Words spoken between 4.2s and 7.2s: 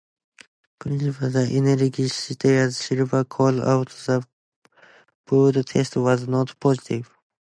the blood test was not positive.